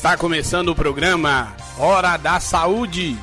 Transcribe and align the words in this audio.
Está 0.00 0.16
começando 0.16 0.70
o 0.70 0.74
programa 0.74 1.54
Hora 1.78 2.16
da 2.16 2.40
Saúde. 2.40 3.18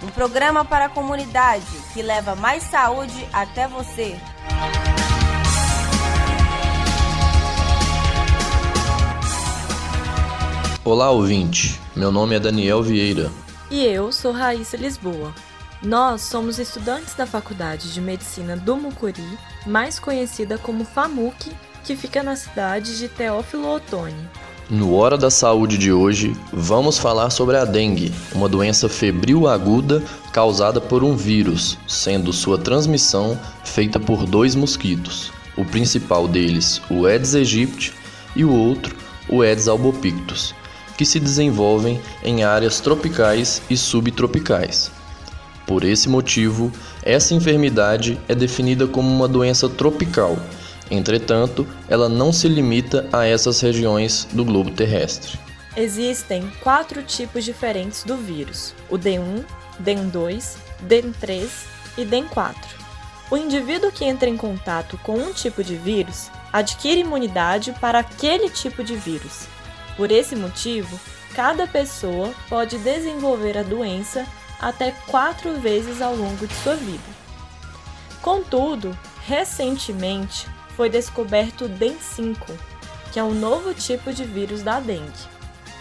Um 0.00 0.06
programa 0.06 0.64
para 0.64 0.84
a 0.84 0.88
comunidade 0.88 1.66
que 1.92 2.02
leva 2.02 2.36
mais 2.36 2.62
saúde 2.62 3.26
até 3.32 3.66
você. 3.66 4.16
Olá, 10.84 11.10
ouvinte. 11.10 11.80
Meu 11.96 12.12
nome 12.12 12.36
é 12.36 12.38
Daniel 12.38 12.80
Vieira. 12.80 13.28
E 13.68 13.84
eu 13.84 14.12
sou 14.12 14.30
Raíssa 14.30 14.76
Lisboa. 14.76 15.34
Nós 15.82 16.22
somos 16.22 16.60
estudantes 16.60 17.12
da 17.14 17.26
Faculdade 17.26 17.92
de 17.92 18.00
Medicina 18.00 18.56
do 18.56 18.76
Mucuri, 18.76 19.36
mais 19.66 19.98
conhecida 19.98 20.56
como 20.56 20.84
FAMUC, 20.84 21.50
que 21.82 21.96
fica 21.96 22.22
na 22.22 22.36
cidade 22.36 22.96
de 22.98 23.08
Teófilo 23.08 23.66
Otoni. 23.66 24.28
No 24.70 24.94
Hora 24.94 25.18
da 25.18 25.30
Saúde 25.30 25.76
de 25.76 25.92
hoje, 25.92 26.32
vamos 26.52 26.96
falar 26.96 27.30
sobre 27.30 27.56
a 27.56 27.64
dengue, 27.64 28.12
uma 28.32 28.48
doença 28.48 28.88
febril 28.88 29.48
aguda 29.48 30.00
causada 30.30 30.80
por 30.80 31.02
um 31.02 31.16
vírus, 31.16 31.76
sendo 31.88 32.32
sua 32.32 32.56
transmissão 32.56 33.36
feita 33.64 33.98
por 33.98 34.24
dois 34.24 34.54
mosquitos. 34.54 35.32
O 35.56 35.64
principal 35.64 36.28
deles, 36.28 36.80
o 36.88 37.04
Aedes 37.04 37.34
aegypti, 37.34 37.92
e 38.36 38.44
o 38.44 38.54
outro, 38.54 38.94
o 39.28 39.42
Aedes 39.42 39.66
albopictus, 39.66 40.54
que 40.96 41.04
se 41.04 41.18
desenvolvem 41.18 42.00
em 42.22 42.44
áreas 42.44 42.78
tropicais 42.78 43.60
e 43.68 43.76
subtropicais. 43.76 44.92
Por 45.66 45.82
esse 45.82 46.08
motivo, 46.08 46.70
essa 47.02 47.34
enfermidade 47.34 48.20
é 48.28 48.36
definida 48.36 48.86
como 48.86 49.12
uma 49.12 49.26
doença 49.26 49.68
tropical 49.68 50.38
Entretanto, 50.90 51.66
ela 51.88 52.08
não 52.08 52.32
se 52.32 52.48
limita 52.48 53.08
a 53.12 53.24
essas 53.24 53.60
regiões 53.60 54.26
do 54.32 54.44
globo 54.44 54.70
terrestre. 54.72 55.38
Existem 55.76 56.50
quatro 56.62 57.02
tipos 57.02 57.44
diferentes 57.44 58.02
do 58.02 58.16
vírus: 58.16 58.74
o 58.88 58.98
D1, 58.98 59.44
DEN2, 59.82 60.56
DEN3 60.86 61.48
e 61.96 62.04
DEN4. 62.04 62.56
O 63.30 63.36
indivíduo 63.36 63.92
que 63.92 64.04
entra 64.04 64.28
em 64.28 64.36
contato 64.36 64.98
com 65.04 65.16
um 65.16 65.32
tipo 65.32 65.62
de 65.62 65.76
vírus 65.76 66.28
adquire 66.52 67.00
imunidade 67.00 67.72
para 67.80 68.00
aquele 68.00 68.50
tipo 68.50 68.82
de 68.82 68.96
vírus. 68.96 69.46
Por 69.96 70.10
esse 70.10 70.34
motivo, 70.34 70.98
cada 71.34 71.66
pessoa 71.66 72.34
pode 72.48 72.76
desenvolver 72.78 73.56
a 73.56 73.62
doença 73.62 74.26
até 74.60 74.90
quatro 75.06 75.60
vezes 75.60 76.02
ao 76.02 76.16
longo 76.16 76.44
de 76.44 76.54
sua 76.54 76.74
vida. 76.74 77.20
Contudo, 78.20 78.98
recentemente, 79.24 80.48
foi 80.80 80.88
descoberto 80.88 81.66
o 81.66 81.68
DEN5, 81.68 82.38
que 83.12 83.18
é 83.18 83.22
um 83.22 83.34
novo 83.34 83.74
tipo 83.74 84.14
de 84.14 84.24
vírus 84.24 84.62
da 84.62 84.80
dengue. 84.80 85.12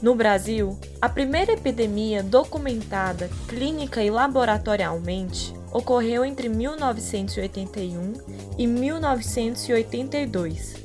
No 0.00 0.14
Brasil, 0.14 0.78
a 1.02 1.06
primeira 1.06 1.52
epidemia 1.52 2.22
documentada 2.22 3.28
clínica 3.46 4.02
e 4.02 4.08
laboratorialmente 4.08 5.52
ocorreu 5.70 6.24
entre 6.24 6.48
1981 6.48 8.14
e 8.56 8.66
1982, 8.66 10.76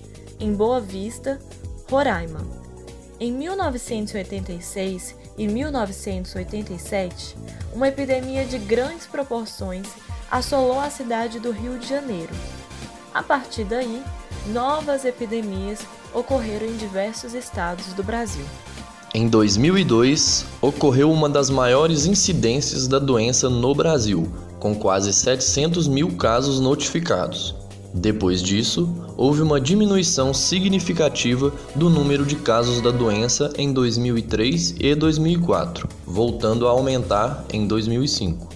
em 0.42 0.54
Boa 0.54 0.82
Vista, 0.82 1.40
Roraima. 1.90 2.46
Em 3.18 3.32
1986 3.32 5.16
e 5.38 5.48
1987, 5.48 7.38
uma 7.74 7.88
epidemia 7.88 8.44
de 8.44 8.58
grandes 8.58 9.08
proporções 9.08 9.88
assolou 10.36 10.82
a 10.82 10.90
cidade 10.90 11.40
do 11.40 11.50
Rio 11.50 11.80
de 11.80 11.88
Janeiro. 11.88 12.34
A 13.14 13.24
partir 13.24 13.64
daí, 13.64 14.04
novas 14.48 15.06
epidemias 15.06 15.80
ocorreram 16.14 16.68
em 16.68 16.76
diversos 16.76 17.34
estados 17.34 17.94
do 17.94 18.04
Brasil. 18.04 18.44
Em 19.14 19.30
2002, 19.30 20.46
ocorreu 20.62 21.10
uma 21.10 21.30
das 21.30 21.50
maiores 21.50 22.06
incidências 22.06 22.86
da 22.86 23.00
doença 23.00 23.50
no 23.50 23.74
Brasil, 23.74 24.30
com 24.60 24.76
quase 24.76 25.14
700 25.14 25.88
mil 25.88 26.18
casos 26.18 26.60
notificados. 26.60 27.56
Depois 27.94 28.44
disso, 28.44 28.94
houve 29.16 29.42
uma 29.42 29.62
diminuição 29.62 30.34
significativa 30.34 31.54
do 31.74 31.90
número 31.90 32.26
de 32.26 32.36
casos 32.36 32.82
da 32.82 32.92
doença 32.92 33.54
em 33.58 33.72
2003 33.72 34.76
e 34.82 34.94
2004, 34.96 35.88
voltando 36.06 36.68
a 36.68 36.72
aumentar 36.72 37.46
em 37.54 37.66
2005 37.66 38.55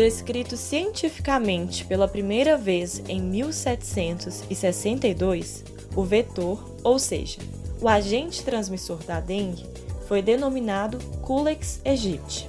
descrito 0.00 0.56
cientificamente 0.56 1.84
pela 1.84 2.08
primeira 2.08 2.56
vez 2.56 3.02
em 3.06 3.20
1762, 3.20 5.62
o 5.94 6.02
vetor, 6.02 6.74
ou 6.82 6.98
seja, 6.98 7.38
o 7.82 7.86
agente 7.86 8.42
transmissor 8.42 8.96
da 9.04 9.20
dengue, 9.20 9.66
foi 10.08 10.22
denominado 10.22 10.96
Culex 11.20 11.82
aegypti. 11.84 12.48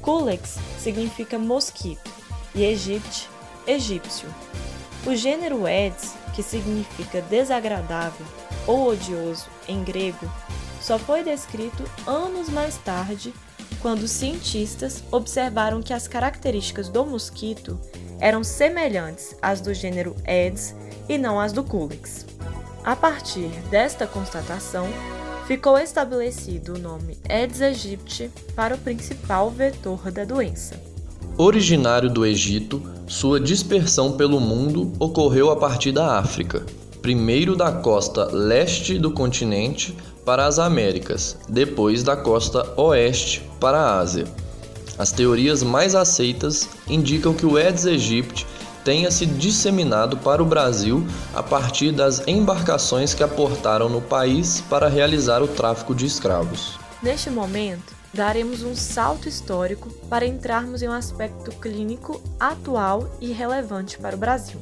Culex 0.00 0.60
significa 0.78 1.40
mosquito 1.40 2.08
e 2.54 2.64
aegypti, 2.64 3.28
egípcio. 3.66 4.32
O 5.04 5.16
gênero 5.16 5.66
Aedes, 5.66 6.14
que 6.36 6.42
significa 6.42 7.20
desagradável 7.22 8.24
ou 8.64 8.90
odioso 8.90 9.48
em 9.66 9.82
grego, 9.82 10.30
só 10.80 11.00
foi 11.00 11.24
descrito 11.24 11.82
anos 12.06 12.48
mais 12.48 12.76
tarde 12.76 13.34
quando 13.80 14.06
cientistas 14.06 15.02
observaram 15.10 15.82
que 15.82 15.92
as 15.92 16.06
características 16.06 16.88
do 16.88 17.04
mosquito 17.04 17.78
eram 18.20 18.44
semelhantes 18.44 19.34
às 19.40 19.60
do 19.60 19.72
gênero 19.72 20.14
Aedes 20.26 20.74
e 21.08 21.16
não 21.16 21.40
às 21.40 21.52
do 21.52 21.64
Culex. 21.64 22.26
A 22.84 22.94
partir 22.94 23.48
desta 23.70 24.06
constatação, 24.06 24.88
ficou 25.46 25.78
estabelecido 25.78 26.74
o 26.74 26.78
nome 26.78 27.18
Aedes 27.28 27.60
aegypti 27.60 28.30
para 28.54 28.74
o 28.74 28.78
principal 28.78 29.50
vetor 29.50 30.10
da 30.10 30.24
doença. 30.24 30.80
Originário 31.36 32.10
do 32.10 32.26
Egito, 32.26 32.82
sua 33.06 33.40
dispersão 33.40 34.12
pelo 34.12 34.38
mundo 34.38 34.92
ocorreu 34.98 35.50
a 35.50 35.56
partir 35.56 35.90
da 35.90 36.18
África, 36.18 36.64
primeiro 37.00 37.56
da 37.56 37.72
costa 37.72 38.26
leste 38.26 38.98
do 38.98 39.10
continente 39.10 39.96
para 40.30 40.46
as 40.46 40.60
Américas, 40.60 41.36
depois 41.48 42.04
da 42.04 42.16
costa 42.16 42.72
oeste 42.80 43.42
para 43.58 43.80
a 43.80 43.98
Ásia. 43.98 44.26
As 44.96 45.10
teorias 45.10 45.60
mais 45.60 45.96
aceitas 45.96 46.68
indicam 46.86 47.34
que 47.34 47.44
o 47.44 47.56
Aedes 47.56 47.84
aegypti 47.84 48.46
tenha 48.84 49.10
se 49.10 49.26
disseminado 49.26 50.16
para 50.18 50.40
o 50.40 50.46
Brasil 50.46 51.04
a 51.34 51.42
partir 51.42 51.90
das 51.90 52.22
embarcações 52.28 53.12
que 53.12 53.24
aportaram 53.24 53.88
no 53.88 54.00
país 54.00 54.62
para 54.70 54.86
realizar 54.86 55.42
o 55.42 55.48
tráfico 55.48 55.96
de 55.96 56.06
escravos. 56.06 56.78
Neste 57.02 57.28
momento, 57.28 57.92
daremos 58.14 58.62
um 58.62 58.76
salto 58.76 59.28
histórico 59.28 59.90
para 60.08 60.24
entrarmos 60.24 60.80
em 60.80 60.88
um 60.88 60.92
aspecto 60.92 61.50
clínico 61.56 62.22
atual 62.38 63.10
e 63.20 63.32
relevante 63.32 63.98
para 63.98 64.14
o 64.14 64.18
Brasil. 64.20 64.60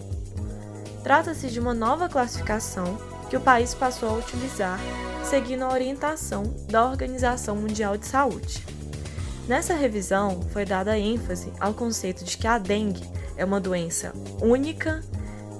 Trata-se 1.04 1.48
de 1.48 1.60
uma 1.60 1.74
nova 1.74 2.08
classificação 2.08 2.96
que 3.28 3.36
o 3.36 3.40
país 3.40 3.74
passou 3.74 4.08
a 4.08 4.14
utilizar, 4.14 4.80
seguindo 5.28 5.62
a 5.62 5.72
orientação 5.74 6.42
da 6.70 6.86
Organização 6.86 7.54
Mundial 7.54 7.98
de 7.98 8.06
Saúde. 8.06 8.64
Nessa 9.46 9.74
revisão, 9.74 10.40
foi 10.54 10.64
dada 10.64 10.98
ênfase 10.98 11.52
ao 11.60 11.74
conceito 11.74 12.24
de 12.24 12.38
que 12.38 12.46
a 12.46 12.56
dengue 12.56 13.06
é 13.36 13.44
uma 13.44 13.60
doença 13.60 14.14
única, 14.40 15.02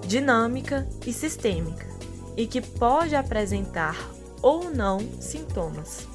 dinâmica 0.07 0.89
e 1.07 1.13
sistêmica, 1.13 1.87
e 2.35 2.47
que 2.47 2.63
pode 2.63 3.15
apresentar 3.15 3.95
ou 4.41 4.71
não 4.71 5.01
sintomas. 5.21 6.09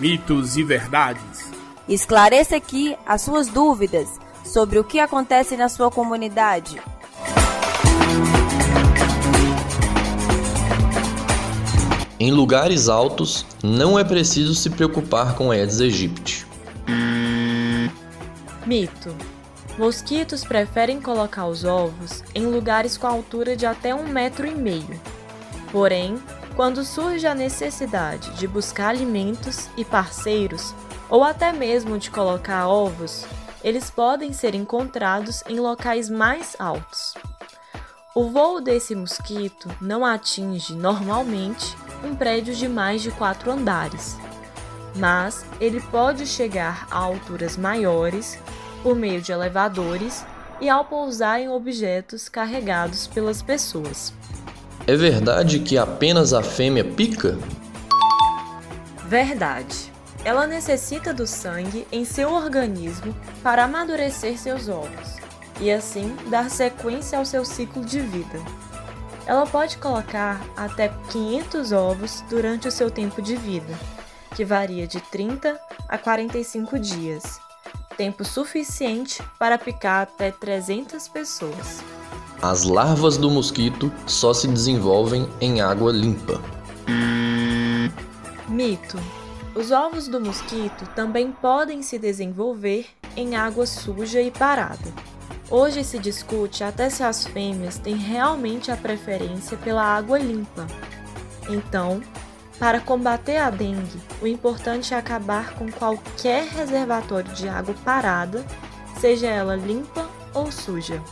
Mitos 0.00 0.56
e 0.56 0.64
verdades. 0.64 1.59
Esclareça 1.90 2.54
aqui 2.54 2.96
as 3.04 3.20
suas 3.20 3.48
dúvidas 3.48 4.08
sobre 4.44 4.78
o 4.78 4.84
que 4.84 5.00
acontece 5.00 5.56
na 5.56 5.68
sua 5.68 5.90
comunidade. 5.90 6.80
Em 12.20 12.30
lugares 12.30 12.88
altos, 12.88 13.44
não 13.60 13.98
é 13.98 14.04
preciso 14.04 14.54
se 14.54 14.70
preocupar 14.70 15.34
com 15.34 15.50
Aedes 15.50 15.80
aegypti. 15.80 16.46
Mito: 18.64 19.12
Mosquitos 19.76 20.44
preferem 20.44 21.00
colocar 21.00 21.46
os 21.46 21.64
ovos 21.64 22.22
em 22.36 22.46
lugares 22.46 22.96
com 22.96 23.08
altura 23.08 23.56
de 23.56 23.66
até 23.66 23.92
um 23.92 24.06
metro 24.06 24.46
e 24.46 24.54
meio. 24.54 25.00
Porém, 25.72 26.22
quando 26.54 26.84
surge 26.84 27.26
a 27.26 27.34
necessidade 27.34 28.30
de 28.36 28.46
buscar 28.46 28.90
alimentos 28.90 29.68
e 29.76 29.84
parceiros, 29.84 30.72
ou 31.10 31.24
até 31.24 31.52
mesmo 31.52 31.98
de 31.98 32.10
colocar 32.10 32.68
ovos, 32.68 33.26
eles 33.62 33.90
podem 33.90 34.32
ser 34.32 34.54
encontrados 34.54 35.42
em 35.48 35.58
locais 35.58 36.08
mais 36.08 36.56
altos. 36.58 37.14
O 38.14 38.30
voo 38.30 38.60
desse 38.60 38.94
mosquito 38.94 39.68
não 39.80 40.04
atinge 40.04 40.74
normalmente 40.74 41.76
um 42.04 42.14
prédio 42.14 42.54
de 42.54 42.68
mais 42.68 43.02
de 43.02 43.10
quatro 43.10 43.50
andares, 43.50 44.16
mas 44.96 45.44
ele 45.60 45.80
pode 45.80 46.26
chegar 46.26 46.86
a 46.90 46.98
alturas 46.98 47.56
maiores 47.56 48.38
por 48.82 48.96
meio 48.96 49.20
de 49.20 49.32
elevadores 49.32 50.24
e 50.60 50.68
ao 50.68 50.84
pousar 50.84 51.40
em 51.40 51.48
objetos 51.48 52.28
carregados 52.28 53.06
pelas 53.06 53.42
pessoas. 53.42 54.12
É 54.86 54.96
verdade 54.96 55.60
que 55.60 55.78
apenas 55.78 56.32
a 56.32 56.42
fêmea 56.42 56.84
pica? 56.84 57.38
Verdade. 59.06 59.89
Ela 60.24 60.46
necessita 60.46 61.14
do 61.14 61.26
sangue 61.26 61.86
em 61.90 62.04
seu 62.04 62.32
organismo 62.32 63.14
para 63.42 63.64
amadurecer 63.64 64.38
seus 64.38 64.68
ovos 64.68 65.16
e 65.60 65.70
assim 65.70 66.14
dar 66.28 66.50
sequência 66.50 67.18
ao 67.18 67.24
seu 67.24 67.44
ciclo 67.44 67.84
de 67.84 68.00
vida. 68.00 68.40
Ela 69.26 69.46
pode 69.46 69.78
colocar 69.78 70.40
até 70.56 70.88
500 71.10 71.72
ovos 71.72 72.22
durante 72.28 72.68
o 72.68 72.70
seu 72.70 72.90
tempo 72.90 73.22
de 73.22 73.36
vida, 73.36 73.78
que 74.34 74.44
varia 74.44 74.86
de 74.86 75.00
30 75.00 75.58
a 75.88 75.98
45 75.98 76.78
dias, 76.78 77.40
tempo 77.96 78.24
suficiente 78.24 79.22
para 79.38 79.58
picar 79.58 80.02
até 80.02 80.30
300 80.30 81.06
pessoas. 81.08 81.82
As 82.42 82.64
larvas 82.64 83.18
do 83.18 83.30
mosquito 83.30 83.92
só 84.06 84.32
se 84.32 84.48
desenvolvem 84.48 85.28
em 85.40 85.60
água 85.60 85.92
limpa. 85.92 86.40
Mito: 88.48 88.98
Os 89.54 89.72
ovos 89.72 90.06
do 90.06 90.20
mosquito 90.20 90.86
também 90.94 91.32
podem 91.32 91.82
se 91.82 91.98
desenvolver 91.98 92.86
em 93.16 93.34
água 93.34 93.66
suja 93.66 94.20
e 94.20 94.30
parada. 94.30 94.92
Hoje 95.50 95.82
se 95.82 95.98
discute 95.98 96.62
até 96.62 96.88
se 96.88 97.02
as 97.02 97.26
fêmeas 97.26 97.76
têm 97.76 97.96
realmente 97.96 98.70
a 98.70 98.76
preferência 98.76 99.56
pela 99.56 99.82
água 99.82 100.18
limpa. 100.18 100.66
Então, 101.48 102.00
para 102.60 102.78
combater 102.78 103.38
a 103.38 103.50
dengue, 103.50 104.00
o 104.22 104.26
importante 104.26 104.94
é 104.94 104.96
acabar 104.96 105.54
com 105.54 105.68
qualquer 105.72 106.44
reservatório 106.44 107.32
de 107.32 107.48
água 107.48 107.74
parada, 107.84 108.44
seja 109.00 109.26
ela 109.26 109.56
limpa 109.56 110.06
ou 110.32 110.52
suja. 110.52 111.02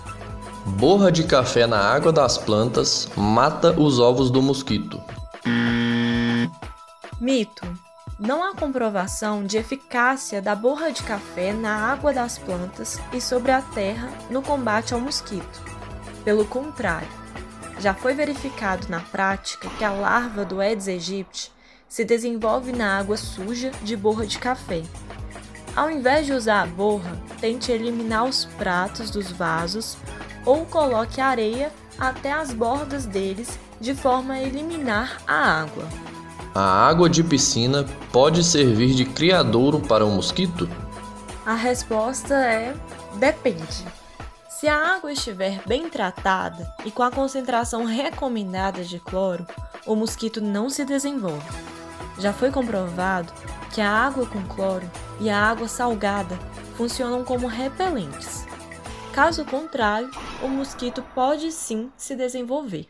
Borra 0.79 1.11
de 1.11 1.25
café 1.25 1.67
na 1.67 1.81
água 1.81 2.13
das 2.13 2.39
plantas 2.39 3.09
mata 3.17 3.73
os 3.73 3.99
ovos 3.99 4.31
do 4.31 4.41
mosquito. 4.41 5.01
Mito: 7.21 7.67
Não 8.19 8.43
há 8.43 8.53
comprovação 8.53 9.45
de 9.45 9.59
eficácia 9.59 10.43
da 10.43 10.53
borra 10.53 10.91
de 10.91 11.05
café 11.05 11.53
na 11.53 11.93
água 11.93 12.13
das 12.13 12.37
plantas 12.37 12.99
e 13.13 13.21
sobre 13.21 13.53
a 13.53 13.63
terra 13.63 14.11
no 14.29 14.43
combate 14.43 14.93
ao 14.93 14.99
mosquito. 14.99 15.63
Pelo 16.25 16.45
contrário, 16.45 17.07
já 17.79 17.95
foi 17.95 18.15
verificado 18.15 18.89
na 18.89 18.99
prática 18.99 19.71
que 19.71 19.85
a 19.85 19.93
larva 19.93 20.45
do 20.45 20.61
Aedes 20.61 20.89
aegypti 20.89 21.53
se 21.89 22.05
desenvolve 22.05 22.73
na 22.73 22.99
água 22.99 23.17
suja 23.17 23.71
de 23.83 23.97
borra 23.97 24.27
de 24.27 24.41
café. 24.41 24.83
Ao 25.77 25.89
invés 25.89 26.27
de 26.27 26.33
usar 26.33 26.63
a 26.63 26.67
borra, 26.67 27.17
tente 27.41 27.71
eliminar 27.71 28.25
os 28.25 28.45
pratos 28.45 29.13
dos 29.13 29.31
vasos 29.31 29.97
ou 30.45 30.67
coloque 30.67 31.21
areia 31.21 31.71
até 31.97 32.33
as 32.33 32.53
bordas 32.53 33.07
deles 33.07 33.57
de 33.81 33.95
forma 33.95 34.35
a 34.35 34.43
eliminar 34.43 35.23
a 35.25 35.61
água. 35.61 36.08
A 36.61 36.89
água 36.89 37.09
de 37.09 37.23
piscina 37.23 37.87
pode 38.11 38.43
servir 38.43 38.93
de 38.93 39.05
criadouro 39.05 39.79
para 39.79 40.05
o 40.05 40.09
um 40.09 40.17
mosquito? 40.17 40.69
A 41.47 41.55
resposta 41.55 42.35
é 42.35 42.75
depende. 43.15 43.87
Se 44.51 44.67
a 44.67 44.97
água 44.97 45.13
estiver 45.13 45.63
bem 45.69 45.89
tratada 45.89 46.69
e 46.85 46.91
com 46.91 47.05
a 47.05 47.13
concentração 47.13 47.85
recomendada 47.85 48.83
de 48.83 48.99
cloro, 48.99 49.47
o 49.87 49.95
mosquito 49.95 50.41
não 50.41 50.69
se 50.69 50.85
desenvolve. 50.85 51.49
Já 52.19 52.33
foi 52.33 52.51
comprovado 52.51 53.33
que 53.73 53.81
a 53.81 53.89
água 53.89 54.27
com 54.27 54.43
cloro 54.43 54.91
e 55.21 55.31
a 55.31 55.41
água 55.41 55.69
salgada 55.69 56.37
funcionam 56.77 57.23
como 57.23 57.47
repelentes. 57.47 58.45
Caso 59.13 59.45
contrário, 59.45 60.11
o 60.43 60.49
mosquito 60.49 61.05
pode 61.15 61.53
sim 61.53 61.89
se 61.97 62.17
desenvolver. 62.17 62.89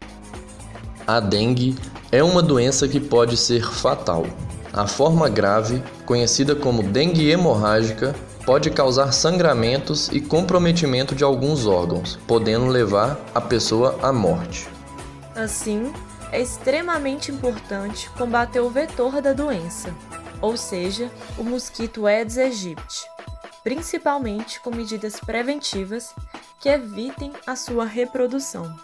A 1.08 1.20
dengue 1.20 1.74
é 2.12 2.22
uma 2.22 2.42
doença 2.42 2.86
que 2.86 3.00
pode 3.00 3.34
ser 3.38 3.64
fatal. 3.64 4.26
A 4.74 4.86
forma 4.86 5.26
grave, 5.26 5.82
conhecida 6.04 6.54
como 6.54 6.82
dengue 6.82 7.30
hemorrágica, 7.30 8.14
pode 8.44 8.70
causar 8.70 9.12
sangramentos 9.12 10.08
e 10.08 10.20
comprometimento 10.20 11.14
de 11.14 11.24
alguns 11.24 11.64
órgãos, 11.64 12.18
podendo 12.26 12.66
levar 12.66 13.18
a 13.34 13.40
pessoa 13.40 13.98
à 14.02 14.12
morte. 14.12 14.68
Assim, 15.34 15.90
é 16.30 16.42
extremamente 16.42 17.32
importante 17.32 18.10
combater 18.10 18.60
o 18.60 18.68
vetor 18.68 19.22
da 19.22 19.32
doença, 19.32 19.94
ou 20.42 20.58
seja, 20.58 21.10
o 21.38 21.42
mosquito 21.42 22.06
Aedes 22.06 22.36
aegypti 22.36 23.06
principalmente 23.64 24.60
com 24.60 24.70
medidas 24.70 25.20
preventivas 25.20 26.14
que 26.58 26.70
evitem 26.70 27.32
a 27.46 27.54
sua 27.54 27.84
reprodução. 27.84 28.74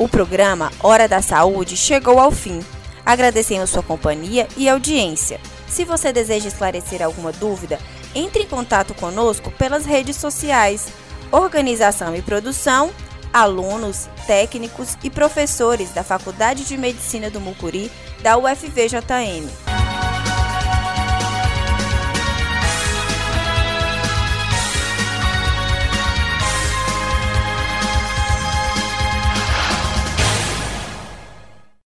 O 0.00 0.08
programa 0.08 0.72
Hora 0.82 1.06
da 1.06 1.20
Saúde 1.20 1.76
chegou 1.76 2.18
ao 2.18 2.30
fim. 2.30 2.64
Agradecemos 3.04 3.68
sua 3.68 3.82
companhia 3.82 4.48
e 4.56 4.66
audiência. 4.66 5.38
Se 5.68 5.84
você 5.84 6.10
deseja 6.10 6.48
esclarecer 6.48 7.02
alguma 7.02 7.30
dúvida, 7.32 7.78
entre 8.14 8.44
em 8.44 8.46
contato 8.46 8.94
conosco 8.94 9.50
pelas 9.50 9.84
redes 9.84 10.16
sociais. 10.16 10.88
Organização 11.30 12.16
e 12.16 12.22
Produção 12.22 12.90
alunos, 13.30 14.08
técnicos 14.26 14.96
e 15.04 15.10
professores 15.10 15.90
da 15.90 16.02
Faculdade 16.02 16.64
de 16.64 16.78
Medicina 16.78 17.28
do 17.28 17.38
Mucuri 17.38 17.92
da 18.22 18.38
UFVJM. 18.38 19.69